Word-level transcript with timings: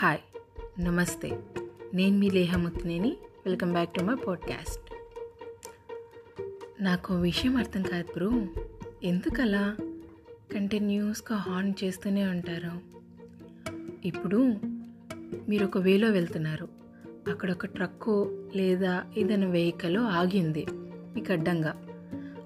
Hi 0.00 0.18
నమస్తే. 0.80 1.38
నేను 1.94 2.18
మీ 2.18 2.30
లేహముత్నేని 2.30 3.16
welcome 3.46 3.72
back 3.72 3.94
to 3.94 4.04
my 4.04 4.14
podcast 4.14 4.92
నాకు 6.82 7.14
విషయం 7.14 7.56
అర్థం 7.56 7.82
కాదు 7.82 8.04
బ్రో. 8.14 8.46
ఎందుకలా? 9.02 9.76
కంటిన్యూస్గా 10.54 11.38
హార్న్ 11.38 11.72
చేస్తూనే 11.84 12.26
ఉంటారు. 12.26 12.70
ఇప్పుడు 14.04 14.54
మీరు 15.48 15.64
ఒక 15.64 15.78
వేలో 15.78 16.10
వెళ్తున్నారు. 16.10 16.68
అక్కడ 17.30 17.50
ఒక 17.50 17.66
ట్రక్కు 17.66 18.48
లేదా 18.56 19.04
ఏదైనా 19.18 19.46
వెహికల్ 19.46 19.96
ఆగింది 19.96 20.66
మీకు 21.14 21.32
అడ్డంగా. 21.32 21.86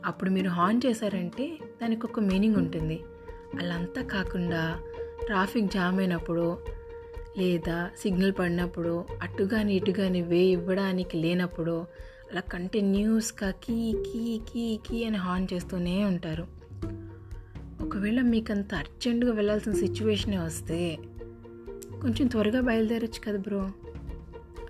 అప్పుడు 0.07 0.30
మీరు 0.30 0.48
హార్న్ 0.48 0.80
చేశారంటే 0.86 1.58
దానికి 1.82 2.07
ఒక 2.07 2.21
మీనింగ్ 2.21 2.57
ఉంటుంది. 2.57 3.03
అలా 3.58 3.75
అంతా 3.75 4.03
కాకుండా 4.03 4.80
ట్రాఫిక్ 5.26 5.72
జామ్ 5.72 5.98
అయినప్పుడు 5.98 6.58
లేదా 7.39 7.91
సిగ్నల్ 7.99 8.32
పడినప్పుడు 8.39 9.04
అటు 9.22 9.45
కానీ 9.45 9.75
ఇటు 9.75 9.91
కానీ 9.91 10.22
వే 10.22 10.39
ఇవ్వడానికి 10.39 11.17
లేనప్పుడు 11.17 11.85
అలా 12.32 12.41
కంటిన్యూస్గా 12.41 13.50
కీ 13.50 13.93
కీ 13.93 14.41
కీ 14.53 14.81
కీ 14.86 15.05
అని 15.05 15.17
హార్న్ 15.17 15.46
చేస్తూనే 15.53 16.05
ఉంటారు. 16.05 16.46
ఒకవేళ 17.82 18.21
మీకు 18.21 18.53
అంత 18.53 18.75
అర్జెంటుగా 18.75 19.32
వెళ్ళాల్సిన 19.32 19.72
సిచ్యువేషనే 19.72 20.39
వస్తే 20.39 20.99
కొంచెం 22.03 22.27
త్వరగా 22.27 22.61
బయలుదేరొచ్చు 22.61 23.29
కదా 23.29 23.39
బ్రో. 23.39 23.71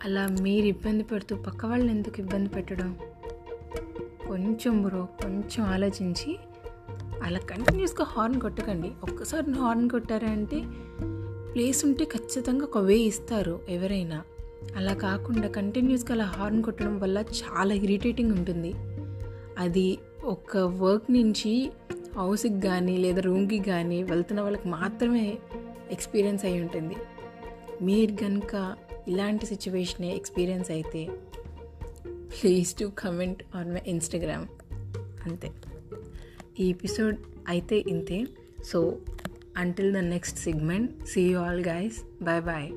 అలా 0.04 0.28
మీరు 0.42 0.66
ఇబ్బంది 0.66 1.04
పెడుతూ 1.04 1.36
పక్క 1.36 1.66
వాళ్ళని 1.66 1.90
ఎందుకు 1.90 2.20
ఇబ్బంది 2.20 2.48
పెట్టడం? 2.48 2.96
కొంచెం 4.28 4.82
బ్రో 4.82 5.08
కొంచెం 5.22 5.64
ఆలోచించి 5.64 6.38
అలా 7.22 7.38
కంటిన్యూస్గా 7.38 8.04
హార్న్ 8.04 8.40
కొట్టకండి. 8.40 8.90
ఒక్కసారి 9.02 9.50
హార్న్ 9.50 9.90
కొట్టారంటే 9.90 10.62
ప్లేస్ 11.54 11.84
ఉంటే 11.84 12.04
ఖచ్చితంగా 12.04 12.64
ఒక 12.64 12.78
వే 12.78 12.96
ఇస్తారు 12.96 13.60
ఎవరైనా. 13.68 14.22
అలా 14.76 14.94
కాకుండా 14.94 15.48
కంటిన్యూస్గా 15.48 16.14
అలా 16.14 16.24
హార్న్ 16.24 16.62
కొట్టడం 16.62 16.98
వల్ల 16.98 17.18
చాలా 17.18 17.74
ఇరిటేటింగ్ 17.74 18.32
ఉంటుంది. 18.32 18.74
అది 19.58 19.98
ఒక 20.24 20.56
వర్క్ 20.56 21.12
నుంచి 21.12 21.72
హౌస్కి 22.16 22.60
కానీ 22.60 22.96
లేదా 22.96 23.20
రూమ్కి 23.20 23.58
కానీ 23.58 24.02
వెళ్తున్న 24.02 24.40
వాళ్ళకి 24.40 24.68
మాత్రమే 24.68 25.38
ఎక్స్పీరియన్స్ 25.90 26.44
అయి 26.44 26.60
ఉంటుంది. 26.60 26.94
మీరు 27.82 28.12
కనుక 28.12 28.76
ఇలాంటి 29.08 29.46
సిచ్యువేషనే 29.46 30.14
ఎక్స్పీరియన్స్ 30.14 30.70
అయితే 30.70 31.08
please 32.06 32.74
to 32.74 32.92
comment 32.98 33.42
on 33.54 33.72
my 33.72 33.80
Instagram. 33.86 34.46
అంతే. 35.28 35.50
ఈ 36.60 36.70
ఎపిసోడ్ 36.70 37.16
అయితే 37.48 37.84
ఇంతే. 37.88 38.24
So 38.64 38.96
Until 39.54 39.92
the 39.92 40.02
next 40.02 40.38
segment, 40.38 41.06
see 41.06 41.28
you 41.30 41.38
all 41.38 41.60
guys. 41.60 42.04
Bye 42.20 42.40
bye. 42.40 42.72